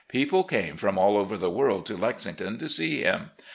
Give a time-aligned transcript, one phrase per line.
[0.07, 3.29] People came from all over the world to Lexington to see him.